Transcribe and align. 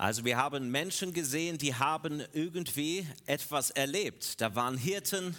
Also 0.00 0.24
wir 0.24 0.38
haben 0.38 0.70
Menschen 0.70 1.12
gesehen, 1.12 1.58
die 1.58 1.74
haben 1.74 2.22
irgendwie 2.32 3.06
etwas 3.26 3.68
erlebt. 3.68 4.40
Da 4.40 4.54
waren 4.54 4.78
Hirten, 4.78 5.36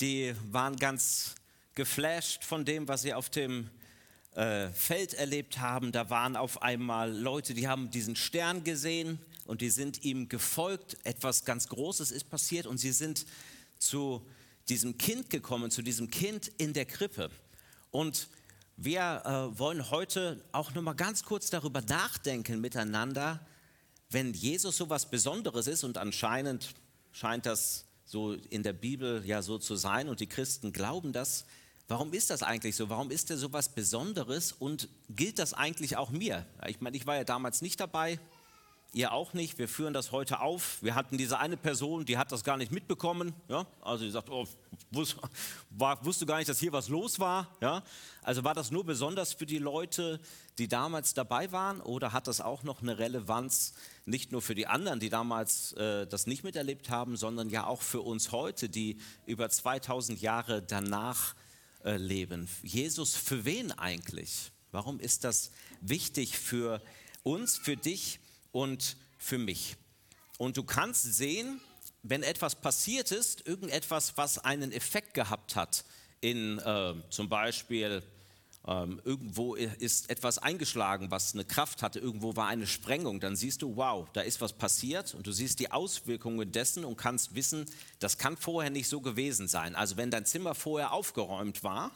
die 0.00 0.34
waren 0.50 0.74
ganz 0.74 1.36
geflasht 1.76 2.42
von 2.42 2.64
dem, 2.64 2.88
was 2.88 3.02
sie 3.02 3.14
auf 3.14 3.30
dem 3.30 3.70
äh, 4.34 4.70
Feld 4.70 5.14
erlebt 5.14 5.60
haben. 5.60 5.92
Da 5.92 6.10
waren 6.10 6.34
auf 6.34 6.60
einmal 6.60 7.16
Leute, 7.16 7.54
die 7.54 7.68
haben 7.68 7.88
diesen 7.92 8.16
Stern 8.16 8.64
gesehen 8.64 9.20
und 9.44 9.60
die 9.60 9.70
sind 9.70 10.04
ihm 10.04 10.28
gefolgt. 10.28 10.96
Etwas 11.04 11.44
ganz 11.44 11.68
Großes 11.68 12.10
ist 12.10 12.28
passiert 12.28 12.66
und 12.66 12.78
sie 12.78 12.90
sind 12.90 13.26
zu 13.78 14.26
diesem 14.68 14.98
Kind 14.98 15.30
gekommen, 15.30 15.70
zu 15.70 15.82
diesem 15.82 16.10
Kind 16.10 16.48
in 16.58 16.72
der 16.72 16.84
Krippe. 16.84 17.30
Und 17.92 18.28
wir 18.76 19.22
äh, 19.24 19.56
wollen 19.56 19.88
heute 19.92 20.42
auch 20.50 20.74
noch 20.74 20.82
mal 20.82 20.94
ganz 20.94 21.22
kurz 21.22 21.48
darüber 21.48 21.80
nachdenken 21.80 22.60
miteinander, 22.60 23.46
wenn 24.10 24.32
Jesus 24.32 24.76
so 24.76 24.88
was 24.88 25.10
Besonderes 25.10 25.66
ist 25.66 25.84
und 25.84 25.98
anscheinend 25.98 26.74
scheint 27.12 27.46
das 27.46 27.84
so 28.04 28.32
in 28.32 28.62
der 28.62 28.72
Bibel 28.72 29.22
ja 29.26 29.42
so 29.42 29.58
zu 29.58 29.76
sein 29.76 30.08
und 30.08 30.20
die 30.20 30.26
Christen 30.26 30.72
glauben 30.72 31.12
das. 31.12 31.44
Warum 31.88 32.12
ist 32.12 32.30
das 32.30 32.42
eigentlich 32.42 32.76
so? 32.76 32.88
Warum 32.88 33.10
ist 33.10 33.30
er 33.30 33.36
so 33.36 33.52
was 33.52 33.70
Besonderes 33.70 34.52
und 34.52 34.88
gilt 35.10 35.38
das 35.38 35.54
eigentlich 35.54 35.96
auch 35.96 36.10
mir? 36.10 36.46
Ich 36.66 36.80
meine, 36.80 36.96
ich 36.96 37.06
war 37.06 37.16
ja 37.16 37.24
damals 37.24 37.62
nicht 37.62 37.80
dabei, 37.80 38.18
ihr 38.92 39.12
auch 39.12 39.34
nicht. 39.34 39.58
Wir 39.58 39.68
führen 39.68 39.92
das 39.92 40.12
heute 40.12 40.40
auf. 40.40 40.82
Wir 40.82 40.94
hatten 40.94 41.18
diese 41.18 41.38
eine 41.38 41.56
Person, 41.56 42.06
die 42.06 42.16
hat 42.16 42.32
das 42.32 42.42
gar 42.42 42.56
nicht 42.56 42.72
mitbekommen. 42.72 43.34
Ja? 43.48 43.66
Also 43.82 44.04
die 44.04 44.10
sagt, 44.10 44.30
oh, 44.30 44.46
wusste, 44.90 45.20
war, 45.70 46.04
wusste 46.04 46.24
gar 46.24 46.38
nicht, 46.38 46.48
dass 46.48 46.58
hier 46.58 46.72
was 46.72 46.88
los 46.88 47.20
war. 47.20 47.48
Ja? 47.60 47.82
Also 48.22 48.44
war 48.44 48.54
das 48.54 48.70
nur 48.70 48.84
besonders 48.84 49.34
für 49.34 49.46
die 49.46 49.58
Leute, 49.58 50.20
die 50.56 50.68
damals 50.68 51.12
dabei 51.12 51.52
waren 51.52 51.80
oder 51.80 52.12
hat 52.12 52.26
das 52.26 52.40
auch 52.40 52.62
noch 52.62 52.82
eine 52.82 52.98
Relevanz 52.98 53.74
nicht 54.06 54.32
nur 54.32 54.40
für 54.40 54.54
die 54.54 54.66
anderen, 54.66 55.00
die 55.00 55.10
damals 55.10 55.72
äh, 55.74 56.06
das 56.06 56.26
nicht 56.26 56.42
miterlebt 56.42 56.88
haben, 56.88 57.16
sondern 57.16 57.50
ja 57.50 57.66
auch 57.66 57.82
für 57.82 58.00
uns 58.00 58.32
heute, 58.32 58.68
die 58.68 58.96
über 59.26 59.50
2000 59.50 60.20
Jahre 60.20 60.62
danach 60.62 61.34
äh, 61.84 61.96
leben? 61.96 62.48
Jesus, 62.62 63.14
für 63.14 63.44
wen 63.44 63.70
eigentlich? 63.72 64.50
Warum 64.72 64.98
ist 64.98 65.24
das 65.24 65.50
wichtig 65.80 66.38
für 66.38 66.82
uns, 67.22 67.58
für 67.58 67.76
dich? 67.76 68.20
Und 68.52 68.96
für 69.18 69.38
mich. 69.38 69.76
Und 70.38 70.56
du 70.56 70.62
kannst 70.62 71.02
sehen, 71.02 71.60
wenn 72.02 72.22
etwas 72.22 72.54
passiert 72.54 73.10
ist, 73.10 73.46
irgendetwas, 73.46 74.16
was 74.16 74.38
einen 74.38 74.72
Effekt 74.72 75.14
gehabt 75.14 75.56
hat, 75.56 75.84
in 76.20 76.58
äh, 76.58 76.94
zum 77.10 77.28
Beispiel 77.28 78.02
ähm, 78.66 79.00
irgendwo 79.04 79.54
ist 79.54 80.10
etwas 80.10 80.38
eingeschlagen, 80.38 81.10
was 81.10 81.32
eine 81.32 81.44
Kraft 81.44 81.82
hatte, 81.82 82.00
irgendwo 82.00 82.36
war 82.36 82.48
eine 82.48 82.66
Sprengung, 82.66 83.18
dann 83.18 83.34
siehst 83.34 83.62
du, 83.62 83.76
wow, 83.76 84.06
da 84.12 84.20
ist 84.20 84.40
was 84.40 84.52
passiert 84.52 85.14
und 85.14 85.26
du 85.26 85.32
siehst 85.32 85.58
die 85.60 85.70
Auswirkungen 85.70 86.52
dessen 86.52 86.84
und 86.84 86.96
kannst 86.96 87.34
wissen, 87.34 87.64
das 87.98 88.18
kann 88.18 88.36
vorher 88.36 88.70
nicht 88.70 88.88
so 88.88 89.00
gewesen 89.00 89.48
sein. 89.48 89.74
Also 89.74 89.96
wenn 89.96 90.10
dein 90.10 90.26
Zimmer 90.26 90.54
vorher 90.54 90.92
aufgeräumt 90.92 91.64
war 91.64 91.92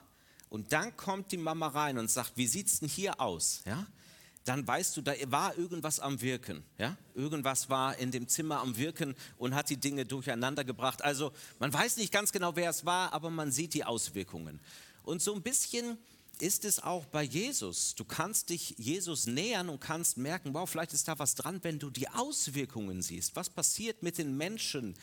und 0.49 0.73
dann 0.73 0.97
kommt 0.97 1.33
die 1.33 1.37
Mama 1.37 1.69
rein 1.69 1.99
und 1.99 2.11
sagt, 2.11 2.33
wie 2.37 2.47
sieht 2.47 2.69
es 2.69 2.81
denn 2.81 2.89
hier 2.89 3.21
aus? 3.21 3.63
Ja? 3.67 3.87
Dann 4.45 4.67
weißt 4.67 4.97
du, 4.97 5.03
da 5.03 5.13
war 5.27 5.57
irgendwas 5.57 6.01
am 6.01 6.21
Wirken. 6.21 6.65
Ja? 6.79 6.97
Irgendwas 7.15 7.71
war 7.71 7.97
in 7.99 8.11
dem 8.11 8.29
Zimmer 8.29 8.61
am 8.61 8.77
Wirken 8.77 9.15
und 9.39 9.55
hat 9.55 9.71
die 9.71 9.77
Dinge 9.77 10.05
durcheinander 10.05 10.65
gebracht. 10.65 11.03
Also 11.03 11.33
man 11.59 11.73
weiß 11.73 11.97
nicht 11.97 12.13
ganz 12.13 12.33
genau, 12.33 12.57
wer 12.57 12.71
es 12.71 12.85
war, 12.85 13.13
aber 13.13 13.31
man 13.31 13.53
sieht 13.53 13.75
die 13.75 13.85
Auswirkungen. 13.85 14.61
Und 15.05 15.23
so 15.23 15.35
ein 15.35 15.43
bisschen 15.43 15.99
ist 16.41 16.65
es 16.65 16.83
auch 16.83 17.07
bei 17.07 17.23
Jesus. 17.23 17.95
Du 17.95 18.05
kannst 18.05 18.51
dich 18.51 18.75
Jesus 18.77 19.27
nähern 19.27 19.69
und 19.69 19.81
kannst 19.81 20.17
merken, 20.17 20.53
wow, 20.55 20.69
vielleicht 20.69 20.93
ist 20.93 21.07
da 21.07 21.19
was 21.19 21.37
dran, 21.37 21.63
wenn 21.63 21.79
du 21.79 21.91
die 21.91 22.09
Auswirkungen 22.09 23.01
siehst. 23.01 23.37
Was 23.37 23.49
passiert 23.49 24.03
mit 24.03 24.19
den 24.19 24.37
Menschen, 24.37 24.95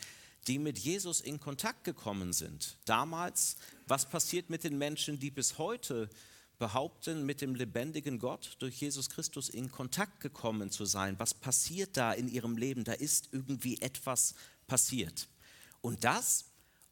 die 0.46 0.58
mit 0.58 0.78
Jesus 0.78 1.20
in 1.22 1.40
Kontakt 1.40 1.84
gekommen 1.84 2.34
sind? 2.34 2.76
Damals, 2.84 3.56
was 3.86 4.06
passiert 4.06 4.50
mit 4.50 4.64
den 4.64 4.76
Menschen, 4.76 5.18
die 5.18 5.30
bis 5.30 5.56
heute 5.56 6.10
behaupten, 6.60 7.26
mit 7.26 7.40
dem 7.40 7.56
lebendigen 7.56 8.20
Gott 8.20 8.54
durch 8.60 8.80
Jesus 8.80 9.10
Christus 9.10 9.48
in 9.48 9.72
Kontakt 9.72 10.20
gekommen 10.20 10.70
zu 10.70 10.84
sein. 10.84 11.18
Was 11.18 11.34
passiert 11.34 11.96
da 11.96 12.12
in 12.12 12.28
ihrem 12.28 12.56
Leben? 12.56 12.84
Da 12.84 12.92
ist 12.92 13.30
irgendwie 13.32 13.80
etwas 13.80 14.34
passiert. 14.68 15.26
Und 15.80 16.04
das, 16.04 16.44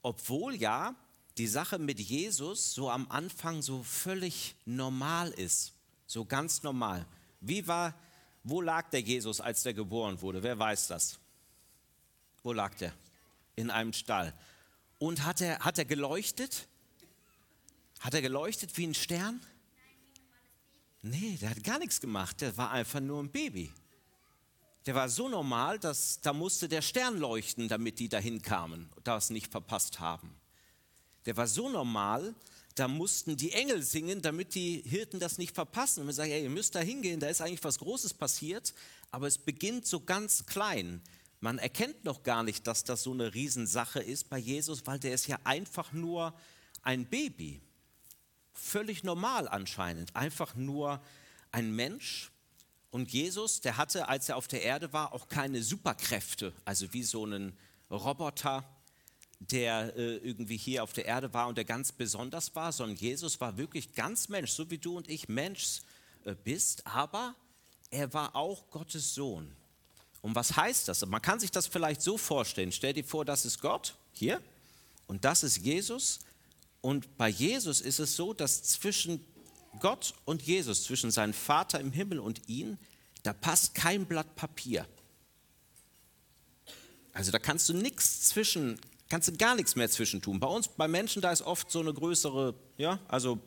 obwohl 0.03 0.57
ja 0.57 0.97
die 1.37 1.47
Sache 1.47 1.79
mit 1.79 2.01
Jesus 2.01 2.75
so 2.75 2.91
am 2.91 3.09
Anfang 3.11 3.63
so 3.63 3.83
völlig 3.83 4.57
normal 4.65 5.31
ist, 5.31 5.75
so 6.07 6.25
ganz 6.25 6.63
normal. 6.63 7.07
Wie 7.41 7.69
war, 7.69 7.95
wo 8.43 8.63
lag 8.63 8.89
der 8.91 9.03
Jesus, 9.03 9.41
als 9.41 9.63
der 9.63 9.75
geboren 9.75 10.21
wurde? 10.23 10.43
Wer 10.43 10.59
weiß 10.59 10.89
das? 10.89 11.19
Wo 12.43 12.55
lag 12.55 12.75
der? 12.77 12.95
In 13.55 13.71
einem 13.71 13.93
Stall. 13.93 14.33
Und 14.99 15.25
hat 15.25 15.43
er, 15.43 15.61
hat 15.61 15.79
er 15.79 15.85
geleuchtet? 15.85 16.67
Hat 18.01 18.15
er 18.15 18.23
geleuchtet 18.23 18.77
wie 18.79 18.87
ein 18.87 18.95
Stern? 18.95 19.41
Nee, 21.03 21.39
der 21.41 21.51
hat 21.51 21.63
gar 21.63 21.79
nichts 21.79 22.01
gemacht. 22.01 22.41
Der 22.41 22.57
war 22.57 22.71
einfach 22.71 23.01
nur 23.01 23.23
ein 23.23 23.31
Baby. 23.31 23.73
Der 24.87 24.95
war 24.95 25.09
so 25.09 25.29
normal, 25.29 25.79
dass 25.79 26.21
da 26.21 26.33
musste 26.33 26.69
der 26.69 26.83
Stern 26.83 27.19
leuchten, 27.19 27.69
damit 27.69 27.99
die 27.99 28.09
dahin 28.09 28.43
kamen 28.43 28.89
und 28.97 29.07
das 29.07 29.31
nicht 29.31 29.51
verpasst 29.51 30.01
haben. 30.01 30.35
Der 31.27 31.37
war 31.37 31.47
so 31.47 31.69
normal, 31.69 32.35
da 32.75 32.89
mussten 32.89 33.37
die 33.37 33.53
Engel 33.53 33.83
singen, 33.83 34.23
damit 34.23 34.55
die 34.55 34.83
Hirten 34.87 35.21
das 35.21 35.37
nicht 35.37 35.55
verpassen. 35.55 36.01
Und 36.01 36.07
man 36.07 36.15
sagt, 36.15 36.31
ey, 36.31 36.43
ihr 36.43 36.51
müsst 36.51 36.75
da 36.75 36.81
hingehen, 36.81 37.21
da 37.21 37.29
ist 37.29 37.41
eigentlich 37.41 37.65
was 37.65 37.79
Großes 37.79 38.15
passiert, 38.15 38.73
aber 39.11 39.27
es 39.27 39.37
beginnt 39.37 39.87
so 39.87 40.01
ganz 40.01 40.47
klein. 40.47 41.03
Man 41.41 41.59
erkennt 41.59 42.05
noch 42.05 42.23
gar 42.23 42.43
nicht, 42.43 42.67
dass 42.67 42.85
das 42.85 43.03
so 43.03 43.13
eine 43.13 43.35
Riesensache 43.35 44.01
ist 44.01 44.31
bei 44.31 44.39
Jesus, 44.39 44.87
weil 44.87 44.99
der 44.99 45.13
ist 45.13 45.27
ja 45.27 45.39
einfach 45.45 45.93
nur 45.93 46.35
ein 46.83 47.05
Baby 47.05 47.61
völlig 48.59 49.05
normal 49.05 49.49
anscheinend, 49.49 50.15
einfach 50.17 50.55
nur 50.55 51.01
ein 51.53 51.75
Mensch. 51.75 52.31
Und 52.91 53.13
Jesus, 53.13 53.61
der 53.61 53.77
hatte, 53.77 54.09
als 54.09 54.29
er 54.29 54.37
auf 54.37 54.49
der 54.49 54.63
Erde 54.63 54.93
war, 54.93 55.13
auch 55.13 55.29
keine 55.29 55.63
Superkräfte, 55.63 56.53
also 56.65 56.93
wie 56.93 57.03
so 57.03 57.25
ein 57.27 57.57
Roboter, 57.91 58.65
der 59.41 59.97
äh, 59.97 60.17
irgendwie 60.17 60.57
hier 60.57 60.83
auf 60.83 60.93
der 60.93 61.05
Erde 61.05 61.33
war 61.33 61.49
und 61.49 61.57
der 61.57 61.65
ganz 61.65 61.93
besonders 61.93 62.55
war, 62.57 62.73
sondern 62.73 62.97
Jesus 62.97 63.41
war 63.41 63.57
wirklich 63.57 63.93
ganz 63.93 64.29
Mensch, 64.29 64.51
so 64.51 64.69
wie 64.71 64.79
du 64.79 64.97
und 64.97 65.09
ich 65.09 65.29
Mensch 65.29 65.81
äh, 66.25 66.35
bist, 66.35 66.87
aber 66.87 67.35
er 67.91 68.13
war 68.13 68.35
auch 68.35 68.69
Gottes 68.71 69.15
Sohn. 69.15 69.55
Und 70.21 70.35
was 70.35 70.57
heißt 70.57 70.89
das? 70.89 71.07
Man 71.07 71.23
kann 71.23 71.39
sich 71.39 71.53
das 71.53 71.69
vielleicht 71.69 72.03
so 72.03 72.19
vorstellen. 72.19 72.73
Stell 72.73 72.93
dir 72.93 73.05
vor, 73.05 73.25
das 73.25 73.45
ist 73.45 73.61
Gott 73.61 73.97
hier 74.13 74.43
und 75.07 75.25
das 75.25 75.45
ist 75.45 75.59
Jesus 75.59 76.19
und 76.81 77.17
bei 77.17 77.29
Jesus 77.29 77.81
ist 77.81 77.99
es 77.99 78.17
so, 78.17 78.33
dass 78.33 78.63
zwischen 78.63 79.25
Gott 79.81 80.15
und 80.25 80.43
Jesus, 80.43 80.85
zwischen 80.85 81.11
seinem 81.11 81.35
Vater 81.35 81.81
im 81.81 81.93
Himmel 81.93 82.19
und 82.19 82.49
ihn, 82.49 82.79
da 83.23 83.33
passt 83.33 83.75
kein 83.75 84.07
Blatt 84.07 84.37
Papier. 84.37 84.87
Also 87.13 87.33
da 87.33 87.39
kannst 87.39 87.69
du 87.69 87.75
nichts 87.75 88.29
zwischen, 88.29 88.81
kannst 89.09 89.29
du 89.29 89.33
gar 89.33 89.57
nichts 89.57 89.75
mehr 89.75 89.91
zwischen 89.91 90.23
tun. 90.23 90.39
Bei 90.39 90.47
uns, 90.47 90.69
bei 90.69 90.87
Menschen, 90.87 91.21
da 91.21 91.33
ist 91.33 91.43
oft 91.43 91.71
so 91.71 91.81
eine 91.81 91.93
größere, 91.93 92.55
ja, 92.77 93.01
also 93.09 93.41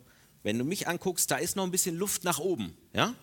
wenn 0.43 0.57
du 0.57 0.65
mich 0.65 0.87
anguckst, 0.87 1.31
da 1.31 1.37
ist 1.37 1.55
noch 1.55 1.63
ein 1.63 1.71
bisschen 1.71 1.95
Luft 1.95 2.23
nach 2.23 2.39
oben, 2.39 2.75
ja. 2.93 3.15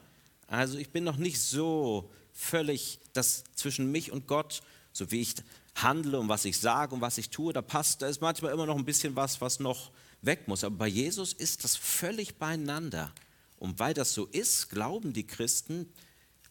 Also 0.47 0.79
ich 0.79 0.91
bin 0.91 1.05
noch 1.05 1.19
nicht 1.19 1.41
so 1.41 2.11
völlig, 2.33 3.01
das 3.13 3.45
zwischen 3.55 3.93
mich 3.93 4.13
und 4.13 4.27
Gott, 4.27 4.63
so 4.93 5.11
wie 5.11 5.21
ich 5.21 5.35
handle 5.83 6.19
und 6.19 6.29
was 6.29 6.45
ich 6.45 6.59
sage 6.59 6.95
und 6.95 7.01
was 7.01 7.19
ich 7.19 7.31
tue, 7.31 7.53
da 7.53 7.63
passt, 7.63 8.03
da 8.03 8.09
ist 8.09 8.21
manchmal 8.21 8.53
immer 8.53 8.67
noch 8.67 8.77
ein 8.77 8.85
bisschen 8.85 9.17
was, 9.17 9.41
was 9.41 9.61
noch 9.61 9.91
weg 10.23 10.49
muss. 10.49 10.65
Aber 10.65 10.77
bei 10.77 10.89
Jesus 10.89 11.33
ist 11.33 11.65
das 11.65 11.77
völlig 11.77 12.37
beieinander. 12.37 13.13
Und 13.59 13.79
weil 13.79 13.95
das 13.95 14.15
so 14.15 14.27
ist, 14.27 14.71
glauben 14.71 15.13
die 15.13 15.27
Christen, 15.27 15.93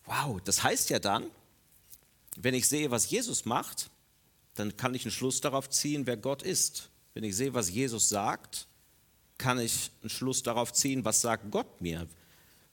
wow, 0.06 0.40
das 0.44 0.64
heißt 0.64 0.90
ja 0.90 1.00
dann, 1.00 1.26
wenn 2.38 2.54
ich 2.54 2.68
sehe, 2.68 2.92
was 2.92 3.10
Jesus 3.10 3.46
macht, 3.46 3.90
dann 4.56 4.76
kann 4.78 4.94
ich 4.94 5.06
einen 5.06 5.12
Schluss 5.12 5.42
darauf 5.42 5.70
ziehen, 5.70 6.06
wer 6.06 6.18
Gott 6.18 6.44
ist. 6.44 6.90
Wenn 7.14 7.24
ich 7.24 7.36
sehe, 7.36 7.54
was 7.54 7.70
Jesus 7.70 8.10
sagt, 8.10 8.68
kann 9.38 9.60
ich 9.60 9.92
einen 10.02 10.10
Schluss 10.10 10.44
darauf 10.44 10.74
ziehen, 10.74 11.06
was 11.06 11.22
sagt 11.22 11.52
Gott 11.52 11.82
mir. 11.82 12.08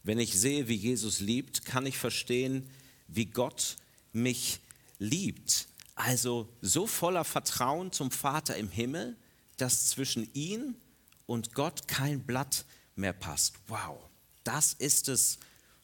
Wenn 0.02 0.18
ich 0.18 0.38
sehe, 0.38 0.68
wie 0.68 0.74
Jesus 0.74 1.20
liebt, 1.20 1.64
kann 1.64 1.86
ich 1.86 1.98
verstehen, 1.98 2.68
wie 3.08 3.26
Gott 3.26 3.76
mich 4.12 4.60
liebt. 4.98 5.66
Also 5.94 6.48
so 6.60 6.86
voller 6.86 7.24
Vertrauen 7.24 7.92
zum 7.92 8.10
Vater 8.10 8.56
im 8.56 8.68
Himmel, 8.68 9.16
dass 9.56 9.90
zwischen 9.90 10.32
ihn 10.34 10.74
und 11.26 11.54
Gott 11.54 11.86
kein 11.86 12.24
Blatt 12.24 12.64
mehr 12.96 13.12
passt. 13.12 13.54
Wow, 13.68 13.98
das 14.42 14.72
ist 14.72 15.08
es, 15.08 15.38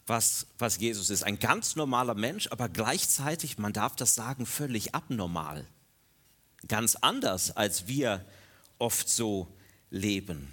was, 0.07 0.47
was 0.59 0.79
Jesus 0.79 1.11
ist. 1.11 1.23
Ein 1.23 1.39
ganz 1.39 1.77
normaler 1.77 2.15
Mensch, 2.15 2.49
aber 2.51 2.69
gleichzeitig, 2.69 3.59
man 3.59 3.73
darf 3.73 3.95
das 3.95 4.15
sagen, 4.15 4.47
völlig 4.47 4.95
abnormal. 4.95 5.67
Ganz 6.67 6.97
anders, 6.97 7.57
als 7.57 7.87
wir 7.87 8.25
oft 8.79 9.09
so 9.09 9.47
leben. 9.91 10.53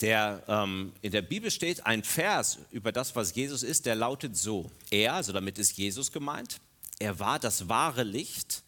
der 0.00 0.42
ähm, 0.46 0.92
in 1.02 1.12
der 1.12 1.22
Bibel 1.22 1.50
steht, 1.50 1.84
ein 1.84 2.04
Vers 2.04 2.58
über 2.70 2.92
das, 2.92 3.16
was 3.16 3.34
Jesus 3.34 3.62
ist, 3.62 3.86
der 3.86 3.96
lautet 3.96 4.36
so. 4.36 4.70
Er, 4.90 5.14
also 5.14 5.32
damit 5.32 5.58
ist 5.58 5.76
Jesus 5.76 6.12
gemeint, 6.12 6.60
er 6.98 7.18
war 7.20 7.38
das 7.38 7.68
wahre 7.68 8.02
Licht, 8.02 8.62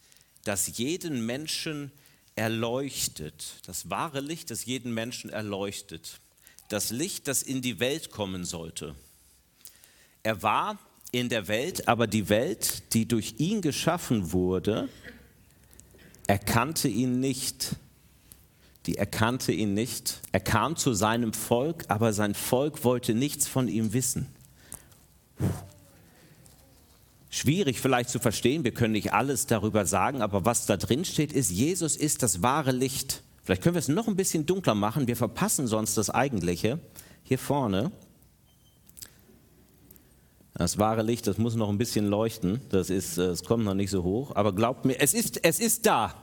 das 0.44 0.79
jeden 0.79 1.27
Menschen 1.27 1.93
erleuchtet. 2.37 3.55
Das 3.67 3.91
wahre 3.91 4.21
Licht, 4.21 4.50
das 4.50 4.65
jeden 4.65 4.94
Menschen 4.94 5.31
erleuchtet. 5.31 6.21
Das 6.69 6.91
Licht, 6.91 7.27
das 7.29 7.43
in 7.43 7.62
die 7.62 7.81
Welt 7.81 8.11
kommen 8.11 8.44
sollte. 8.44 8.94
Er 10.23 10.43
war 10.43 10.79
in 11.12 11.29
der 11.29 11.49
Welt, 11.49 11.88
aber 11.88 12.06
die 12.06 12.29
Welt, 12.29 12.94
die 12.94 13.06
durch 13.06 13.35
ihn 13.38 13.62
geschaffen 13.62 14.33
wurde, 14.33 14.88
erkannte 16.26 16.88
ihn 16.88 17.19
nicht. 17.19 17.75
Die 18.87 18.97
erkannte 18.97 19.53
ihn 19.53 19.75
nicht. 19.75 20.21
Er 20.31 20.41
kam 20.41 20.76
zu 20.76 20.94
seinem 20.94 21.33
Volk, 21.33 21.85
aber 21.88 22.12
sein 22.12 22.35
Volk 22.35 22.85
wollte 22.85 23.15
nichts 23.15 23.49
von 23.49 23.67
ihm 23.67 23.93
wissen. 23.93 24.26
Schwierig 27.40 27.81
vielleicht 27.81 28.10
zu 28.10 28.19
verstehen, 28.19 28.64
wir 28.64 28.75
können 28.75 28.92
nicht 28.92 29.14
alles 29.14 29.46
darüber 29.46 29.87
sagen, 29.87 30.20
aber 30.20 30.44
was 30.44 30.66
da 30.66 30.76
drin 30.76 31.06
steht, 31.06 31.32
ist, 31.32 31.50
Jesus 31.50 31.96
ist 31.96 32.22
das 32.22 32.42
wahre 32.42 32.70
Licht. 32.70 33.22
Vielleicht 33.42 33.62
können 33.62 33.75
wir 33.75 33.78
es 33.78 33.88
noch 33.88 34.08
ein 34.08 34.16
bisschen 34.16 34.44
dunkler 34.44 34.75
machen, 34.75 35.06
wir 35.06 35.16
verpassen 35.16 35.66
sonst 35.66 35.96
das 35.96 36.10
Eigentliche. 36.10 36.81
Hier 37.22 37.38
vorne, 37.38 37.92
das 40.52 40.76
wahre 40.76 41.00
Licht, 41.00 41.26
das 41.26 41.38
muss 41.38 41.54
noch 41.54 41.70
ein 41.70 41.78
bisschen 41.78 42.08
leuchten, 42.08 42.60
das, 42.69 42.90
ist, 42.90 43.16
äh, 43.16 43.28
es 43.28 43.42
kommt 43.42 43.64
noch 43.64 43.72
nicht 43.72 43.88
so 43.88 44.02
hoch, 44.02 44.37
aber 44.37 44.54
glaubt 44.54 44.84
mir, 44.84 45.00
es 45.00 45.14
ist, 45.14 45.42
es 45.42 45.60
ist 45.60 45.87
da. 45.87 46.14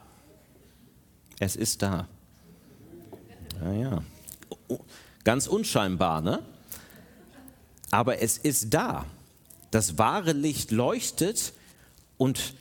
Es 1.40 1.56
ist 1.56 1.82
da. 1.82 2.08
Ja, 3.64 3.74
ja. 3.74 4.04
Ganz 5.24 5.48
unscheinbar, 5.48 6.22
ne? 6.22 6.44
Aber 7.90 8.22
es 8.22 8.38
ist 8.38 8.72
da. 8.72 9.08
Das 9.72 9.98
wahre 9.98 10.34
Licht 10.34 10.72
leuchtet 10.72 11.54
und 12.18 12.54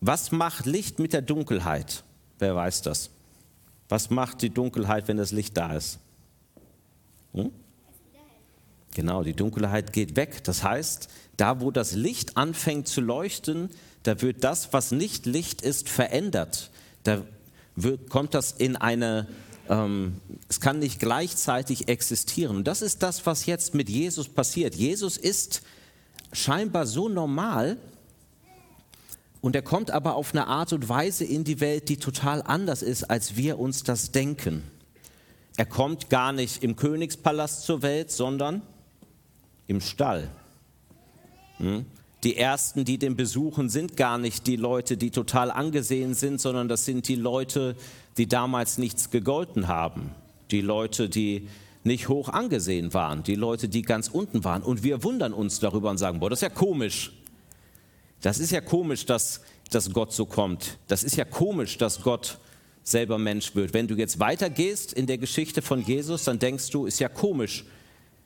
was 0.00 0.32
macht 0.32 0.66
Licht 0.66 0.98
mit 0.98 1.12
der 1.12 1.22
Dunkelheit? 1.22 2.02
Wer 2.38 2.56
weiß 2.56 2.82
das? 2.82 3.10
Was 3.88 4.10
macht 4.10 4.42
die 4.42 4.50
Dunkelheit, 4.50 5.08
wenn 5.08 5.18
das 5.18 5.32
Licht 5.32 5.56
da 5.56 5.74
ist? 5.74 5.98
Hm? 7.34 7.50
Genau, 8.94 9.22
die 9.22 9.34
Dunkelheit 9.34 9.92
geht 9.92 10.16
weg. 10.16 10.42
Das 10.44 10.64
heißt, 10.64 11.08
da 11.36 11.60
wo 11.60 11.70
das 11.70 11.92
Licht 11.92 12.36
anfängt 12.36 12.88
zu 12.88 13.00
leuchten, 13.00 13.70
da 14.02 14.20
wird 14.20 14.42
das, 14.42 14.72
was 14.72 14.90
nicht 14.90 15.26
Licht 15.26 15.62
ist, 15.62 15.88
verändert. 15.88 16.70
Da 17.04 17.22
wird, 17.76 18.10
kommt 18.10 18.34
das 18.34 18.52
in 18.52 18.76
eine, 18.76 19.28
ähm, 19.68 20.20
es 20.48 20.60
kann 20.60 20.78
nicht 20.78 20.98
gleichzeitig 20.98 21.88
existieren. 21.88 22.56
Und 22.56 22.64
das 22.64 22.82
ist 22.82 23.02
das, 23.02 23.26
was 23.26 23.46
jetzt 23.46 23.74
mit 23.74 23.88
Jesus 23.88 24.28
passiert. 24.28 24.74
Jesus 24.74 25.16
ist 25.16 25.62
scheinbar 26.32 26.86
so 26.86 27.08
normal 27.08 27.76
und 29.40 29.56
er 29.56 29.62
kommt 29.62 29.90
aber 29.90 30.14
auf 30.14 30.32
eine 30.32 30.46
Art 30.46 30.72
und 30.72 30.88
Weise 30.88 31.24
in 31.24 31.44
die 31.44 31.60
Welt, 31.60 31.88
die 31.88 31.96
total 31.96 32.42
anders 32.42 32.82
ist, 32.82 33.04
als 33.04 33.36
wir 33.36 33.58
uns 33.58 33.82
das 33.82 34.12
denken. 34.12 34.62
Er 35.56 35.66
kommt 35.66 36.10
gar 36.10 36.32
nicht 36.32 36.62
im 36.62 36.76
Königspalast 36.76 37.64
zur 37.64 37.82
Welt, 37.82 38.10
sondern 38.10 38.62
im 39.66 39.80
Stall. 39.80 40.28
Hm? 41.56 41.86
Die 42.22 42.36
ersten, 42.36 42.84
die 42.84 42.98
den 42.98 43.16
besuchen, 43.16 43.70
sind 43.70 43.96
gar 43.96 44.18
nicht 44.18 44.46
die 44.46 44.56
Leute, 44.56 44.98
die 44.98 45.10
total 45.10 45.50
angesehen 45.50 46.12
sind, 46.12 46.38
sondern 46.38 46.68
das 46.68 46.84
sind 46.84 47.08
die 47.08 47.14
Leute, 47.14 47.76
die 48.18 48.26
damals 48.26 48.76
nichts 48.76 49.10
gegolten 49.10 49.68
haben. 49.68 50.10
Die 50.50 50.60
Leute, 50.60 51.08
die 51.08 51.48
nicht 51.82 52.08
hoch 52.08 52.28
angesehen 52.28 52.92
waren, 52.92 53.22
die 53.22 53.34
Leute, 53.34 53.68
die 53.68 53.82
ganz 53.82 54.08
unten 54.08 54.44
waren. 54.44 54.62
Und 54.62 54.82
wir 54.82 55.02
wundern 55.02 55.32
uns 55.32 55.60
darüber 55.60 55.90
und 55.90 55.98
sagen, 55.98 56.20
boah, 56.20 56.30
das 56.30 56.38
ist 56.38 56.42
ja 56.42 56.48
komisch. 56.50 57.12
Das 58.20 58.38
ist 58.38 58.50
ja 58.50 58.60
komisch, 58.60 59.06
dass, 59.06 59.40
dass 59.70 59.90
Gott 59.92 60.12
so 60.12 60.26
kommt. 60.26 60.78
Das 60.88 61.02
ist 61.02 61.16
ja 61.16 61.24
komisch, 61.24 61.78
dass 61.78 62.02
Gott 62.02 62.38
selber 62.82 63.18
Mensch 63.18 63.54
wird. 63.54 63.72
Wenn 63.72 63.88
du 63.88 63.94
jetzt 63.94 64.18
weitergehst 64.18 64.92
in 64.92 65.06
der 65.06 65.18
Geschichte 65.18 65.62
von 65.62 65.82
Jesus, 65.82 66.24
dann 66.24 66.38
denkst 66.38 66.70
du, 66.70 66.86
ist 66.86 66.98
ja 66.98 67.08
komisch, 67.08 67.64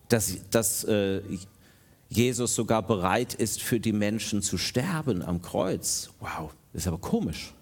dass, 0.09 0.37
dass 0.51 0.85
äh, 0.85 1.21
Jesus 2.09 2.55
sogar 2.55 2.83
bereit 2.83 3.35
ist, 3.35 3.63
für 3.63 3.81
die 3.81 3.93
Menschen 3.93 4.43
zu 4.43 4.59
sterben 4.59 5.23
am 5.23 5.43
Kreuz. 5.43 6.11
Wow, 6.21 6.53
ist 6.73 6.87
aber 6.87 6.99
komisch. 6.99 7.53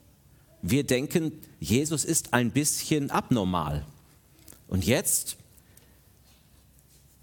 Wir 0.62 0.85
denken, 0.85 1.33
Jesus 1.61 2.05
ist 2.05 2.33
ein 2.33 2.50
bisschen 2.50 3.11
abnormal. 3.11 3.85
Und 4.69 4.87
jetzt 4.87 5.37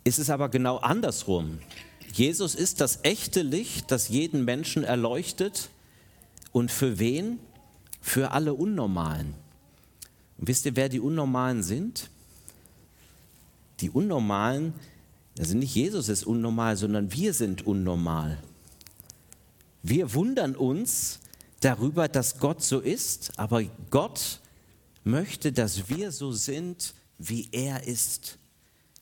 ist 0.04 0.20
es 0.20 0.30
aber 0.30 0.50
genau 0.50 0.78
andersrum. 0.78 1.60
Jesus 2.14 2.56
ist 2.56 2.82
das 2.82 3.00
echte 3.04 3.42
Licht, 3.42 3.92
das 3.92 4.10
jeden 4.10 4.46
Menschen 4.46 4.84
erleuchtet. 4.84 5.70
Und 6.52 6.72
für 6.72 7.00
wen? 7.00 7.40
Für 8.02 8.32
alle 8.32 8.54
Unnormalen. 8.54 9.36
Und 10.38 10.48
wisst 10.48 10.66
ihr, 10.66 10.76
wer 10.76 10.90
die 10.90 11.00
Unnormalen 11.00 11.64
sind? 11.64 12.10
Die 13.82 13.90
Unnormalen, 13.90 14.74
also 15.38 15.56
nicht 15.56 15.76
Jesus 15.76 16.10
ist 16.10 16.26
unnormal, 16.26 16.76
sondern 16.76 17.14
wir 17.14 17.34
sind 17.34 17.66
unnormal. 17.66 18.42
Wir 19.84 20.14
wundern 20.14 20.56
uns 20.56 21.20
darüber, 21.62 22.08
dass 22.08 22.40
Gott 22.40 22.62
so 22.62 22.80
ist, 22.80 23.38
aber 23.38 23.64
Gott 23.90 24.40
möchte, 25.04 25.52
dass 25.52 25.90
wir 25.90 26.12
so 26.12 26.32
sind, 26.32 26.94
wie 27.18 27.48
er 27.52 27.86
ist 27.88 28.38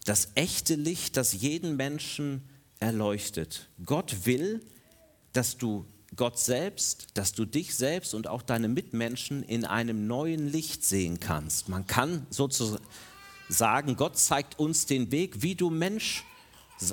das 0.08 0.30
echte 0.36 0.76
Licht, 0.76 1.18
das 1.18 1.34
jeden 1.34 1.76
Menschen 1.76 2.42
erleuchtet. 2.80 3.68
Gott 3.86 4.26
will, 4.26 4.62
dass 5.34 5.58
du 5.58 5.86
Gott 6.16 6.40
selbst, 6.40 7.08
dass 7.16 7.34
du 7.34 7.44
dich 7.44 7.76
selbst 7.76 8.14
und 8.14 8.28
auch 8.28 8.42
deine 8.42 8.70
Mitmenschen 8.70 9.44
in 9.44 9.66
einem 9.66 10.08
neuen 10.08 10.50
Licht 10.50 10.86
sehen 10.86 11.20
kannst. 11.20 11.68
Man 11.68 11.86
kann 11.88 12.26
sozusagen 12.30 12.84
sagen, 13.50 13.98
Gott 13.98 14.18
zeigt 14.18 14.60
uns 14.60 14.86
den 14.86 15.12
Weg, 15.12 15.42
wie 15.42 15.56
du 15.56 15.70
Mensch, 15.70 16.24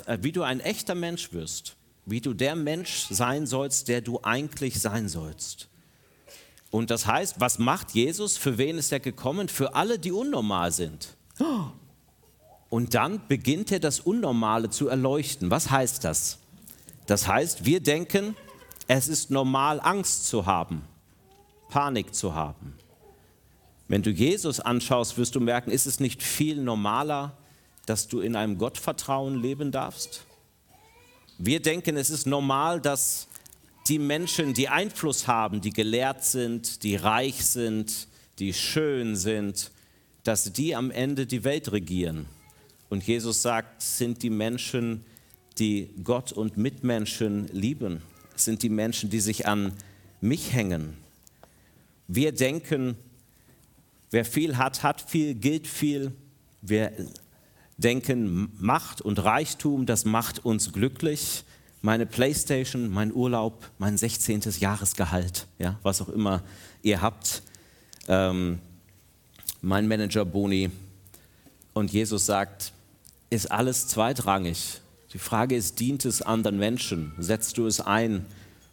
äh, 0.07 0.17
wie 0.21 0.33
du 0.33 0.43
ein 0.43 0.59
echter 0.59 0.95
Mensch 0.95 1.31
wirst, 1.31 1.77
wie 2.05 2.19
du 2.19 2.33
der 2.33 2.55
Mensch 2.55 3.07
sein 3.09 3.47
sollst, 3.47 3.87
der 3.87 4.01
du 4.01 4.19
eigentlich 4.23 4.81
sein 4.81 5.07
sollst. 5.07 5.69
Und 6.69 6.91
das 6.91 7.05
heißt, 7.05 7.39
was 7.39 7.59
macht 7.59 7.91
Jesus? 7.91 8.35
Für 8.35 8.57
wen 8.57 8.77
ist 8.77 8.91
er 8.91 8.99
gekommen? 8.99 9.47
Für 9.47 9.75
alle, 9.75 9.99
die 9.99 10.11
unnormal 10.11 10.73
sind. 10.73 11.15
Und 12.69 12.93
dann 12.93 13.21
beginnt 13.27 13.71
er 13.71 13.79
das 13.79 13.99
Unnormale 13.99 14.69
zu 14.69 14.87
erleuchten. 14.87 15.51
Was 15.51 15.69
heißt 15.69 16.03
das? 16.03 16.39
Das 17.05 17.27
heißt, 17.27 17.65
wir 17.65 17.79
denken, 17.79 18.35
es 18.87 19.07
ist 19.07 19.31
normal, 19.31 19.79
Angst 19.79 20.27
zu 20.27 20.45
haben, 20.45 20.83
Panik 21.69 22.13
zu 22.13 22.33
haben. 22.33 22.73
Wenn 23.87 24.01
du 24.01 24.09
Jesus 24.09 24.59
anschaust, 24.59 25.17
wirst 25.17 25.35
du 25.35 25.39
merken, 25.39 25.69
ist 25.69 25.85
es 25.85 25.99
nicht 25.99 26.23
viel 26.23 26.61
normaler, 26.61 27.37
dass 27.85 28.07
du 28.07 28.19
in 28.19 28.35
einem 28.35 28.57
Gottvertrauen 28.57 29.41
leben 29.41 29.71
darfst? 29.71 30.25
Wir 31.37 31.61
denken, 31.61 31.97
es 31.97 32.09
ist 32.09 32.25
normal, 32.25 32.81
dass 32.81 33.27
die 33.87 33.99
Menschen, 33.99 34.53
die 34.53 34.69
Einfluss 34.69 35.27
haben, 35.27 35.61
die 35.61 35.71
gelehrt 35.71 36.23
sind, 36.23 36.81
die 36.83 36.95
reich 36.95 37.45
sind, 37.45 38.07
die 38.39 38.53
schön 38.53 39.15
sind, 39.15 39.71
dass 40.23 40.51
die 40.51 40.75
am 40.75 40.89
Ende 40.89 41.27
die 41.27 41.43
Welt 41.43 41.71
regieren. 41.71 42.25
Und 42.89 43.03
Jesus 43.03 43.41
sagt, 43.41 43.81
sind 43.81 44.21
die 44.23 44.29
Menschen, 44.29 45.03
die 45.57 45.89
Gott 46.03 46.31
und 46.31 46.57
Mitmenschen 46.57 47.47
lieben, 47.47 48.01
sind 48.35 48.63
die 48.63 48.69
Menschen, 48.69 49.09
die 49.09 49.19
sich 49.19 49.47
an 49.47 49.73
mich 50.21 50.53
hängen. 50.53 50.97
Wir 52.07 52.31
denken, 52.31 52.95
wer 54.11 54.25
viel 54.25 54.57
hat, 54.57 54.83
hat 54.83 55.01
viel, 55.01 55.33
gilt 55.33 55.67
viel. 55.67 56.11
Wir 56.61 56.91
denken, 57.77 58.51
Macht 58.59 59.01
und 59.01 59.23
Reichtum, 59.23 59.85
das 59.85 60.05
macht 60.05 60.45
uns 60.45 60.71
glücklich. 60.71 61.43
Meine 61.81 62.05
Playstation, 62.05 62.89
mein 62.89 63.13
Urlaub, 63.13 63.69
mein 63.77 63.97
16. 63.97 64.41
Jahresgehalt, 64.59 65.47
ja, 65.59 65.79
was 65.83 66.01
auch 66.01 66.09
immer 66.09 66.43
ihr 66.81 67.01
habt, 67.01 67.43
ähm, 68.07 68.59
mein 69.61 69.87
Manager 69.87 70.25
Boni. 70.25 70.71
Und 71.73 71.91
Jesus 71.91 72.25
sagt, 72.25 72.71
ist 73.29 73.51
alles 73.51 73.87
zweitrangig. 73.87 74.81
Die 75.13 75.19
Frage 75.19 75.55
ist, 75.55 75.79
dient 75.79 76.05
es 76.05 76.21
anderen 76.21 76.57
Menschen? 76.57 77.13
Setzt 77.17 77.57
du 77.57 77.67
es 77.67 77.79
ein 77.79 78.25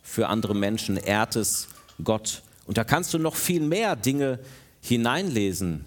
für 0.03 0.29
andere 0.29 0.55
Menschen? 0.55 0.97
Ehrt 0.97 1.37
es 1.37 1.69
Gott? 2.03 2.43
Und 2.67 2.79
da 2.79 2.85
kannst 2.85 3.15
du 3.15 3.19
noch 3.19 3.37
viel 3.37 3.61
mehr 3.61 3.97
Dinge 3.97 4.39
hineinlesen. 4.81 5.85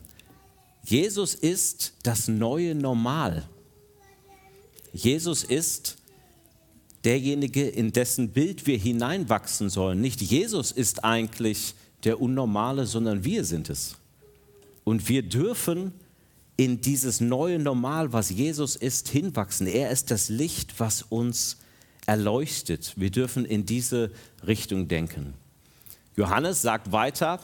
Jesus 0.84 1.36
ist 1.36 1.94
das 2.04 2.28
neue 2.28 2.76
Normal. 2.76 3.44
Jesus 4.94 5.44
ist 5.44 5.98
derjenige, 7.04 7.68
in 7.68 7.92
dessen 7.92 8.30
Bild 8.30 8.66
wir 8.66 8.78
hineinwachsen 8.78 9.70
sollen. 9.70 10.00
Nicht 10.00 10.22
Jesus 10.22 10.72
ist 10.72 11.04
eigentlich 11.04 11.76
der 12.04 12.22
Unnormale, 12.22 12.86
sondern 12.86 13.24
wir 13.24 13.44
sind 13.44 13.70
es. 13.70 13.98
Und 14.84 15.10
wir 15.10 15.24
dürfen 15.24 15.92
in 16.58 16.82
dieses 16.82 17.20
neue 17.20 17.60
Normal, 17.60 18.14
was 18.14 18.30
Jesus 18.30 18.76
ist, 18.76 19.10
hinwachsen. 19.10 19.68
Er 19.68 19.90
ist 19.90 20.12
das 20.12 20.30
Licht, 20.30 20.80
was 20.80 21.02
uns 21.02 21.58
erleuchtet. 22.06 22.94
Wir 22.96 23.12
dürfen 23.12 23.46
in 23.46 23.66
diese 23.66 24.12
Richtung 24.46 24.88
denken. 24.88 25.34
Johannes 26.16 26.62
sagt 26.62 26.92
weiter, 26.92 27.40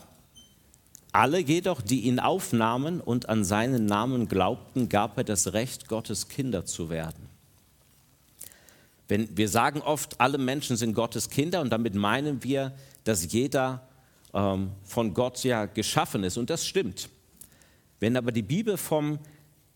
alle 1.11 1.39
jedoch, 1.39 1.81
die 1.81 2.01
ihn 2.01 2.19
aufnahmen 2.19 3.01
und 3.01 3.27
an 3.27 3.43
seinen 3.43 3.85
Namen 3.85 4.29
glaubten, 4.29 4.87
gab 4.87 5.17
er 5.17 5.25
das 5.25 5.51
Recht, 5.51 5.89
Gottes 5.89 6.29
Kinder 6.29 6.65
zu 6.65 6.89
werden. 6.89 7.29
Wenn 9.09 9.35
wir 9.35 9.49
sagen 9.49 9.81
oft, 9.81 10.21
alle 10.21 10.37
Menschen 10.37 10.77
sind 10.77 10.93
Gottes 10.93 11.29
Kinder 11.29 11.59
und 11.59 11.69
damit 11.69 11.95
meinen 11.95 12.43
wir, 12.45 12.71
dass 13.03 13.29
jeder 13.33 13.85
ähm, 14.33 14.71
von 14.85 15.13
Gott 15.13 15.43
ja 15.43 15.65
geschaffen 15.65 16.23
ist 16.23 16.37
und 16.37 16.49
das 16.49 16.65
stimmt. 16.65 17.09
Wenn 18.01 18.17
aber 18.17 18.33
die 18.33 18.41
Bibel 18.41 18.75
vom 18.75 19.19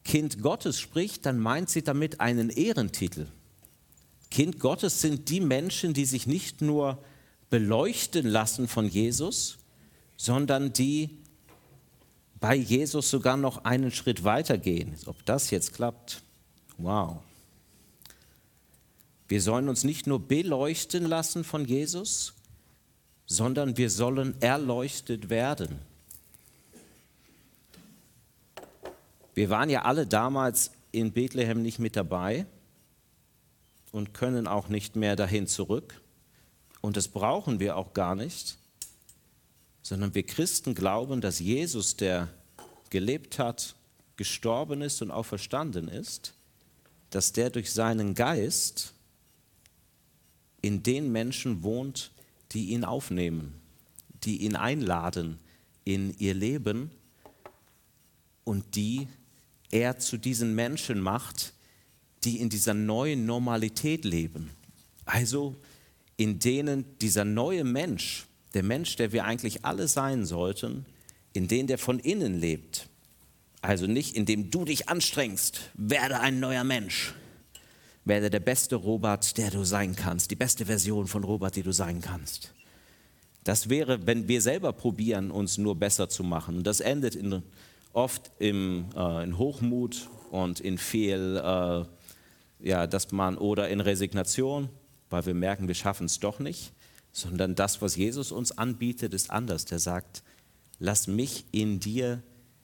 Kind 0.03 0.41
Gottes 0.41 0.79
spricht, 0.79 1.25
dann 1.25 1.39
meint 1.39 1.69
sie 1.69 1.83
damit 1.83 2.19
einen 2.19 2.49
Ehrentitel. 2.49 3.27
Kind 4.29 4.59
Gottes 4.59 4.99
sind 4.99 5.29
die 5.29 5.39
Menschen, 5.39 5.93
die 5.93 6.05
sich 6.05 6.27
nicht 6.27 6.61
nur 6.61 7.01
beleuchten 7.49 8.25
lassen 8.25 8.67
von 8.67 8.89
Jesus, 8.89 9.59
sondern 10.17 10.73
die 10.73 11.11
bei 12.39 12.55
Jesus 12.55 13.09
sogar 13.09 13.37
noch 13.37 13.63
einen 13.63 13.91
Schritt 13.91 14.23
weiter 14.23 14.57
gehen. 14.57 14.95
Ob 15.05 15.23
das 15.25 15.51
jetzt 15.51 15.73
klappt, 15.73 16.23
wow. 16.77 17.21
Wir 19.27 19.41
sollen 19.41 19.69
uns 19.69 19.83
nicht 19.83 20.07
nur 20.07 20.19
beleuchten 20.19 21.05
lassen 21.05 21.43
von 21.43 21.63
Jesus, 21.65 22.33
sondern 23.27 23.77
wir 23.77 23.89
sollen 23.89 24.39
erleuchtet 24.41 25.29
werden. 25.29 25.79
Wir 29.35 29.49
waren 29.49 29.69
ja 29.69 29.83
alle 29.83 30.07
damals 30.07 30.71
in 30.91 31.11
Bethlehem 31.11 31.61
nicht 31.61 31.77
mit 31.77 31.97
dabei 31.97 32.45
und 33.91 34.13
können 34.13 34.47
auch 34.47 34.69
nicht 34.69 34.95
mehr 34.95 35.17
dahin 35.17 35.45
zurück. 35.45 36.01
Und 36.79 36.95
das 36.95 37.09
brauchen 37.09 37.59
wir 37.59 37.75
auch 37.75 37.93
gar 37.93 38.15
nicht, 38.15 38.57
sondern 39.81 40.15
wir 40.15 40.23
Christen 40.23 40.73
glauben, 40.73 41.19
dass 41.19 41.39
Jesus, 41.39 41.97
der 41.97 42.29
gelebt 42.89 43.37
hat, 43.37 43.75
gestorben 44.15 44.81
ist 44.81 45.01
und 45.01 45.11
auch 45.11 45.25
verstanden 45.25 45.89
ist, 45.89 46.33
dass 47.09 47.33
der 47.33 47.49
durch 47.49 47.73
seinen 47.73 48.15
Geist 48.15 48.93
in 50.61 50.81
den 50.81 51.11
Menschen 51.11 51.61
wohnt, 51.61 52.11
die 52.53 52.69
ihn 52.69 52.85
aufnehmen, 52.85 53.59
die 54.23 54.43
ihn 54.43 54.55
einladen 54.55 55.39
in 55.83 56.17
ihr 56.17 56.33
Leben 56.33 56.89
und 58.45 58.75
die 58.75 59.09
er 59.75 59.99
zu 59.99 60.17
diesen 60.17 60.55
Menschen 60.55 61.01
macht, 61.01 61.53
die 62.23 62.39
in 62.39 62.49
dieser 62.49 62.73
neuen 62.73 63.25
Normalität 63.25 64.05
leben. 64.05 64.49
Also 65.03 65.55
in 66.15 66.39
denen 66.39 66.97
dieser 66.99 67.25
neue 67.25 67.65
Mensch, 67.65 68.25
der 68.53 68.63
Mensch, 68.63 68.95
der 68.95 69.11
wir 69.11 69.25
eigentlich 69.25 69.65
alle 69.65 69.89
sein 69.89 70.25
sollten, 70.25 70.85
in 71.33 71.49
denen 71.49 71.67
der 71.67 71.77
von 71.77 71.99
innen 71.99 72.39
lebt. 72.39 72.87
Also 73.61 73.85
nicht 73.85 74.15
indem 74.15 74.49
du 74.49 74.63
dich 74.63 74.87
anstrengst, 74.87 75.59
werde 75.73 76.21
ein 76.21 76.39
neuer 76.39 76.63
Mensch. 76.63 77.13
Werde 78.05 78.29
der 78.29 78.39
beste 78.39 78.77
Robert, 78.77 79.37
der 79.37 79.51
du 79.51 79.65
sein 79.65 79.95
kannst, 79.95 80.31
die 80.31 80.35
beste 80.35 80.65
Version 80.65 81.07
von 81.07 81.25
Robert, 81.25 81.57
die 81.57 81.63
du 81.63 81.73
sein 81.73 81.99
kannst. 81.99 82.53
Das 83.43 83.67
wäre, 83.67 84.07
wenn 84.07 84.29
wir 84.29 84.41
selber 84.41 84.71
probieren, 84.71 85.31
uns 85.31 85.57
nur 85.57 85.75
besser 85.75 86.07
zu 86.07 86.23
machen. 86.23 86.63
Das 86.63 86.79
endet 86.79 87.15
in 87.15 87.43
oft 87.95 88.31
im, 88.39 88.85
äh, 88.95 89.23
in 89.23 89.37
Hochmut 89.37 90.09
und 90.31 90.59
in 90.59 90.77
viel, 90.77 91.41
äh, 91.43 91.85
ja, 92.67 92.87
dass 92.87 93.11
man 93.11 93.37
oder 93.37 93.69
in 93.69 93.79
Resignation, 93.79 94.69
weil 95.09 95.25
wir 95.25 95.33
merken, 95.33 95.67
wir 95.67 95.75
schaffen 95.75 96.05
es 96.05 96.19
doch 96.19 96.39
nicht, 96.39 96.73
sondern 97.11 97.55
das, 97.55 97.81
was 97.81 97.95
Jesus 97.95 98.31
uns 98.31 98.57
anbietet, 98.57 99.13
ist 99.13 99.31
anders. 99.31 99.65
Der 99.65 99.79
sagt, 99.79 100.23
lass 100.79 101.07
mich 101.07 101.45
in 101.51 101.79
dir 101.79 102.21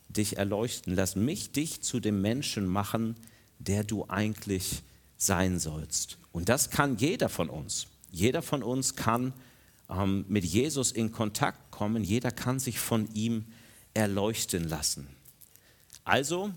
dich 0.09 0.37
erleuchten, 0.37 0.93
lass 0.95 1.15
mich 1.15 1.51
dich 1.51 1.81
zu 1.81 1.99
dem 2.01 2.21
Menschen 2.21 2.67
machen, 2.67 3.15
der 3.59 3.83
du 3.83 4.05
eigentlich 4.09 4.83
sein 5.17 5.59
sollst. 5.59 6.17
Und 6.33 6.49
das 6.49 6.69
kann 6.69 6.97
jeder 6.97 7.29
von 7.29 7.49
uns. 7.49 7.87
Jeder 8.11 8.41
von 8.41 8.63
uns 8.63 8.95
kann 8.95 9.33
ähm, 9.89 10.25
mit 10.27 10.43
Jesus 10.43 10.91
in 10.91 11.13
Kontakt 11.13 11.71
kommen, 11.71 12.03
jeder 12.03 12.31
kann 12.31 12.59
sich 12.59 12.79
von 12.79 13.07
ihm 13.13 13.45
erleuchten 13.93 14.67
lassen. 14.67 15.07
Also, 16.03 16.51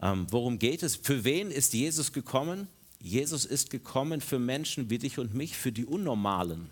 ähm, 0.00 0.26
worum 0.30 0.58
geht 0.58 0.82
es? 0.82 0.96
Für 0.96 1.24
wen 1.24 1.50
ist 1.50 1.74
Jesus 1.74 2.12
gekommen? 2.12 2.68
Jesus 3.00 3.44
ist 3.44 3.70
gekommen 3.70 4.20
für 4.20 4.38
Menschen 4.38 4.90
wie 4.90 4.98
dich 4.98 5.18
und 5.18 5.34
mich, 5.34 5.56
für 5.56 5.72
die 5.72 5.86
Unnormalen, 5.86 6.70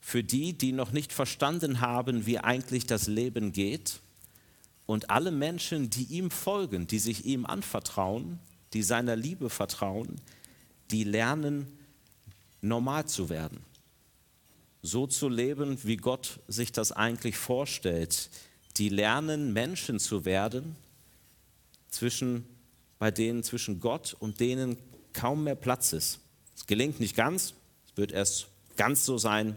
für 0.00 0.24
die, 0.24 0.52
die 0.52 0.72
noch 0.72 0.92
nicht 0.92 1.12
verstanden 1.12 1.80
haben, 1.80 2.26
wie 2.26 2.38
eigentlich 2.38 2.86
das 2.86 3.06
Leben 3.06 3.52
geht. 3.52 4.00
Und 4.86 5.10
alle 5.10 5.30
Menschen, 5.30 5.88
die 5.88 6.04
ihm 6.04 6.30
folgen, 6.32 6.88
die 6.88 6.98
sich 6.98 7.24
ihm 7.24 7.46
anvertrauen, 7.46 8.40
die 8.72 8.82
seiner 8.82 9.14
Liebe 9.14 9.50
vertrauen, 9.50 10.20
die 10.90 11.04
lernen, 11.04 11.66
normal 12.60 13.06
zu 13.06 13.28
werden. 13.28 13.58
So 14.82 15.06
zu 15.06 15.28
leben, 15.28 15.78
wie 15.84 15.96
Gott 15.96 16.40
sich 16.48 16.72
das 16.72 16.90
eigentlich 16.90 17.36
vorstellt 17.36 18.30
die 18.76 18.88
lernen, 18.88 19.52
Menschen 19.52 19.98
zu 19.98 20.24
werden, 20.24 20.76
zwischen, 21.90 22.46
bei 22.98 23.10
denen 23.10 23.42
zwischen 23.42 23.80
Gott 23.80 24.16
und 24.18 24.40
denen 24.40 24.76
kaum 25.12 25.44
mehr 25.44 25.56
Platz 25.56 25.92
ist. 25.92 26.20
Es 26.56 26.66
gelingt 26.66 27.00
nicht 27.00 27.16
ganz, 27.16 27.54
es 27.86 27.96
wird 27.96 28.12
erst 28.12 28.48
ganz 28.76 29.04
so 29.04 29.18
sein, 29.18 29.56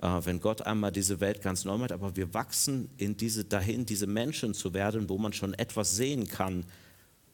äh, 0.00 0.20
wenn 0.24 0.40
Gott 0.40 0.62
einmal 0.62 0.92
diese 0.92 1.20
Welt 1.20 1.42
ganz 1.42 1.64
neu 1.64 1.78
macht, 1.78 1.92
aber 1.92 2.16
wir 2.16 2.32
wachsen 2.34 2.90
in 2.96 3.16
diese, 3.16 3.44
dahin, 3.44 3.86
diese 3.86 4.06
Menschen 4.06 4.54
zu 4.54 4.74
werden, 4.74 5.08
wo 5.08 5.18
man 5.18 5.32
schon 5.32 5.54
etwas 5.54 5.96
sehen 5.96 6.28
kann 6.28 6.64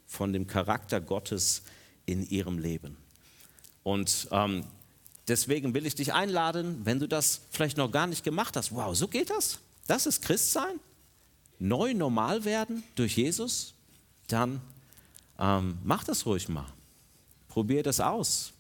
von 0.06 0.32
dem 0.32 0.47
Charakter 0.47 1.00
Gottes 1.00 1.62
in 2.06 2.28
ihrem 2.28 2.58
Leben. 2.58 2.97
Und 3.82 4.28
ähm, 4.30 4.64
deswegen 5.28 5.75
will 5.75 5.87
ich 5.87 5.94
dich 5.94 6.12
einladen, 6.12 6.80
wenn 6.85 6.99
du 6.99 7.06
das 7.06 7.42
vielleicht 7.50 7.76
noch 7.76 7.90
gar 7.90 8.06
nicht 8.06 8.25
gemacht 8.25 8.56
hast, 8.56 8.75
wow, 8.75 8.94
so 8.94 9.08
geht 9.08 9.30
das? 9.30 9.58
Das 9.87 10.06
ist 10.06 10.23
Christsein? 10.23 10.80
Neu 11.59 11.95
normal 11.95 12.45
werden 12.45 12.83
durch 12.95 13.17
Jesus, 13.17 13.75
dann 14.29 14.61
ähm, 15.38 15.79
mach 15.85 16.05
das 16.05 16.27
ruhig 16.27 16.49
mal. 16.49 16.67
Probier 17.49 17.83
das 17.83 18.00
aus. 18.00 18.53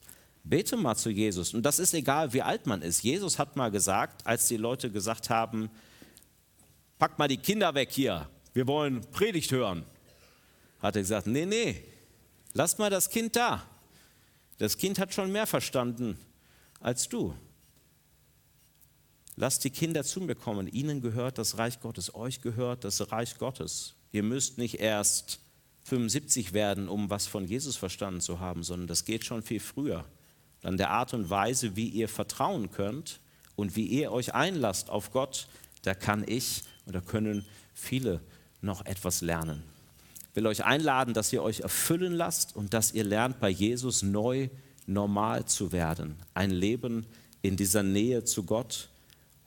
Bete 0.44 0.76
mal 0.76 0.96
zu 0.96 1.10
Jesus. 1.10 1.52
Und 1.52 1.62
das 1.62 1.78
ist 1.78 1.92
egal, 1.94 2.32
wie 2.32 2.42
alt 2.42 2.66
man 2.66 2.80
ist. 2.82 3.02
Jesus 3.02 3.38
hat 3.38 3.56
mal 3.56 3.70
gesagt, 3.70 4.26
als 4.26 4.48
die 4.48 4.56
Leute 4.56 4.90
gesagt 4.90 5.28
haben, 5.30 5.70
pack 6.98 7.18
mal 7.18 7.28
die 7.28 7.36
Kinder 7.36 7.74
weg 7.74 7.90
hier, 7.92 8.28
wir 8.54 8.66
wollen 8.66 9.02
Predigt 9.10 9.52
hören, 9.52 9.84
hat 10.80 10.96
er 10.96 11.02
gesagt, 11.02 11.26
nee, 11.26 11.46
nee, 11.46 11.84
lass 12.54 12.78
mal 12.78 12.90
das 12.90 13.10
Kind 13.10 13.36
da. 13.36 13.62
Das 14.58 14.76
Kind 14.76 14.98
hat 14.98 15.14
schon 15.14 15.30
mehr 15.30 15.46
verstanden 15.46 16.18
als 16.80 17.08
du. 17.08 17.34
Lasst 19.40 19.62
die 19.62 19.70
Kinder 19.70 20.02
zu 20.02 20.20
mir 20.20 20.34
kommen. 20.34 20.66
Ihnen 20.66 21.00
gehört 21.00 21.38
das 21.38 21.58
Reich 21.58 21.78
Gottes. 21.78 22.12
Euch 22.12 22.40
gehört 22.40 22.82
das 22.82 23.12
Reich 23.12 23.38
Gottes. 23.38 23.94
Ihr 24.10 24.24
müsst 24.24 24.58
nicht 24.58 24.80
erst 24.80 25.38
75 25.84 26.54
werden, 26.54 26.88
um 26.88 27.08
was 27.08 27.28
von 27.28 27.46
Jesus 27.46 27.76
verstanden 27.76 28.20
zu 28.20 28.40
haben, 28.40 28.64
sondern 28.64 28.88
das 28.88 29.04
geht 29.04 29.24
schon 29.24 29.44
viel 29.44 29.60
früher. 29.60 30.04
An 30.64 30.76
der 30.76 30.90
Art 30.90 31.14
und 31.14 31.30
Weise, 31.30 31.76
wie 31.76 31.86
ihr 31.88 32.08
vertrauen 32.08 32.72
könnt 32.72 33.20
und 33.54 33.76
wie 33.76 33.86
ihr 33.86 34.10
euch 34.10 34.34
einlasst 34.34 34.90
auf 34.90 35.12
Gott, 35.12 35.46
da 35.82 35.94
kann 35.94 36.24
ich 36.26 36.64
oder 36.86 37.00
können 37.00 37.46
viele 37.74 38.20
noch 38.60 38.84
etwas 38.86 39.20
lernen. 39.20 39.62
Ich 40.30 40.36
will 40.36 40.48
euch 40.48 40.64
einladen, 40.64 41.14
dass 41.14 41.32
ihr 41.32 41.44
euch 41.44 41.60
erfüllen 41.60 42.12
lasst 42.12 42.56
und 42.56 42.74
dass 42.74 42.92
ihr 42.92 43.04
lernt, 43.04 43.38
bei 43.38 43.50
Jesus 43.50 44.02
neu 44.02 44.48
normal 44.86 45.44
zu 45.44 45.70
werden. 45.70 46.16
Ein 46.34 46.50
Leben 46.50 47.06
in 47.40 47.56
dieser 47.56 47.84
Nähe 47.84 48.24
zu 48.24 48.42
Gott 48.42 48.88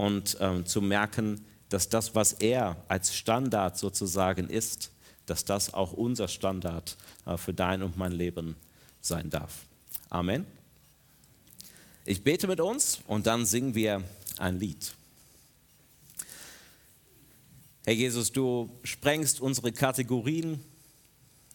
und 0.01 0.35
ähm, 0.39 0.65
zu 0.65 0.81
merken, 0.81 1.45
dass 1.69 1.87
das, 1.87 2.15
was 2.15 2.33
er 2.33 2.83
als 2.87 3.13
Standard 3.13 3.77
sozusagen 3.77 4.49
ist, 4.49 4.89
dass 5.27 5.45
das 5.45 5.75
auch 5.75 5.93
unser 5.93 6.27
Standard 6.27 6.97
äh, 7.27 7.37
für 7.37 7.53
dein 7.53 7.83
und 7.83 7.97
mein 7.97 8.11
Leben 8.11 8.55
sein 8.99 9.29
darf. 9.29 9.67
Amen. 10.09 10.47
Ich 12.03 12.23
bete 12.23 12.47
mit 12.47 12.59
uns 12.59 13.01
und 13.05 13.27
dann 13.27 13.45
singen 13.45 13.75
wir 13.75 14.03
ein 14.39 14.59
Lied. 14.59 14.91
Herr 17.85 17.93
Jesus, 17.93 18.31
du 18.31 18.71
sprengst 18.83 19.39
unsere 19.39 19.71
Kategorien. 19.71 20.63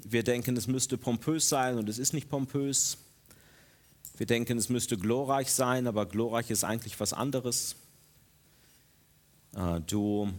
Wir 0.05 0.23
denken, 0.23 0.57
es 0.57 0.69
müsste 0.69 0.97
pompös 0.97 1.49
sein 1.49 1.79
und 1.79 1.88
es 1.88 1.99
ist 1.99 2.15
nicht 2.15 2.29
pompös. 2.29 2.99
Wir 4.17 4.26
denken, 4.26 4.57
es 4.57 4.69
müsste 4.69 4.97
glorreich 4.97 5.50
sein, 5.53 5.88
aber 5.88 6.07
glorreich 6.07 6.53
ist 6.53 6.62
eigentlich 6.62 7.00
was 7.00 7.12
anderes. 7.12 7.75
Äh, 9.57 9.81
du, 9.87 10.33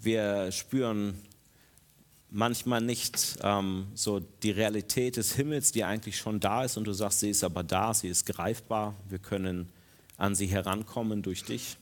wir 0.00 0.52
spüren 0.52 1.20
manchmal 2.30 2.80
nicht 2.80 3.38
ähm, 3.42 3.86
so 3.94 4.20
die 4.20 4.50
Realität 4.50 5.16
des 5.16 5.34
Himmels, 5.34 5.72
die 5.72 5.84
eigentlich 5.84 6.16
schon 6.16 6.40
da 6.40 6.64
ist 6.64 6.76
und 6.76 6.84
du 6.84 6.92
sagst, 6.92 7.20
sie 7.20 7.30
ist 7.30 7.44
aber 7.44 7.62
da, 7.62 7.92
sie 7.92 8.08
ist 8.08 8.26
greifbar, 8.26 8.94
wir 9.08 9.18
können 9.18 9.68
an 10.16 10.34
sie 10.34 10.46
herankommen 10.46 11.22
durch 11.22 11.44
dich. 11.44 11.76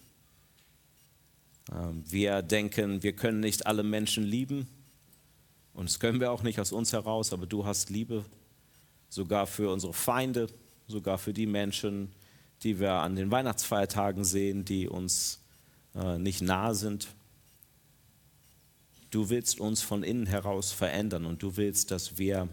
Ähm, 1.70 2.02
wir 2.06 2.42
denken, 2.42 3.02
wir 3.02 3.14
können 3.14 3.40
nicht 3.40 3.66
alle 3.66 3.82
Menschen 3.82 4.24
lieben 4.24 4.66
und 5.74 5.88
das 5.88 6.00
können 6.00 6.20
wir 6.20 6.32
auch 6.32 6.42
nicht 6.42 6.60
aus 6.60 6.72
uns 6.72 6.92
heraus, 6.92 7.32
aber 7.32 7.46
du 7.46 7.66
hast 7.66 7.90
Liebe 7.90 8.24
sogar 9.08 9.46
für 9.46 9.70
unsere 9.70 9.92
Feinde, 9.92 10.48
sogar 10.86 11.18
für 11.18 11.34
die 11.34 11.46
Menschen, 11.46 12.10
die 12.62 12.78
wir 12.78 12.92
an 12.92 13.16
den 13.16 13.30
Weihnachtsfeiertagen 13.30 14.24
sehen, 14.24 14.64
die 14.64 14.88
uns 14.88 15.41
nicht 15.94 16.40
nahe 16.40 16.74
sind. 16.74 17.08
Du 19.10 19.28
willst 19.28 19.60
uns 19.60 19.82
von 19.82 20.02
innen 20.02 20.26
heraus 20.26 20.72
verändern 20.72 21.26
und 21.26 21.42
du 21.42 21.56
willst, 21.56 21.90
dass 21.90 22.16
wir 22.16 22.48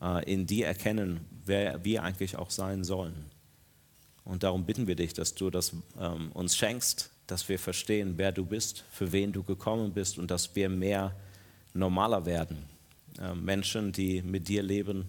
äh, 0.00 0.32
in 0.32 0.46
dir 0.46 0.66
erkennen, 0.66 1.20
wer 1.44 1.84
wir 1.84 2.02
eigentlich 2.02 2.36
auch 2.36 2.50
sein 2.50 2.84
sollen. 2.84 3.26
Und 4.24 4.42
darum 4.42 4.64
bitten 4.64 4.86
wir 4.86 4.94
dich, 4.94 5.14
dass 5.14 5.34
du 5.34 5.50
das 5.50 5.72
ähm, 5.98 6.30
uns 6.32 6.56
schenkst, 6.56 7.10
dass 7.26 7.48
wir 7.48 7.58
verstehen, 7.58 8.14
wer 8.16 8.32
du 8.32 8.44
bist, 8.44 8.84
für 8.90 9.12
wen 9.12 9.32
du 9.32 9.42
gekommen 9.42 9.92
bist 9.92 10.18
und 10.18 10.30
dass 10.30 10.54
wir 10.54 10.68
mehr 10.68 11.16
normaler 11.74 12.26
werden. 12.26 12.64
Äh, 13.20 13.34
Menschen, 13.34 13.92
die 13.92 14.22
mit 14.22 14.48
dir 14.48 14.62
leben 14.62 15.08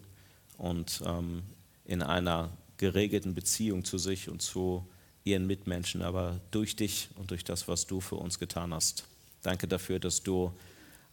und 0.57 1.01
ähm, 1.05 1.43
in 1.85 2.01
einer 2.01 2.49
geregelten 2.77 3.35
Beziehung 3.35 3.83
zu 3.83 3.97
sich 3.97 4.29
und 4.29 4.41
zu 4.41 4.85
ihren 5.23 5.45
Mitmenschen, 5.47 6.01
aber 6.01 6.39
durch 6.51 6.75
dich 6.75 7.09
und 7.15 7.31
durch 7.31 7.43
das, 7.43 7.67
was 7.67 7.87
du 7.87 8.01
für 8.01 8.15
uns 8.15 8.39
getan 8.39 8.73
hast. 8.73 9.05
Danke 9.43 9.67
dafür, 9.67 9.99
dass 9.99 10.23
du 10.23 10.53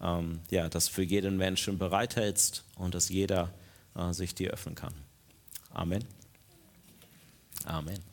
ähm, 0.00 0.40
ja, 0.50 0.68
das 0.68 0.88
für 0.88 1.02
jeden 1.02 1.36
Menschen 1.36 1.78
bereithältst 1.78 2.64
und 2.76 2.94
dass 2.94 3.08
jeder 3.08 3.52
äh, 3.94 4.12
sich 4.12 4.34
dir 4.34 4.50
öffnen 4.50 4.74
kann. 4.74 4.94
Amen. 5.72 6.04
Amen. 7.64 8.07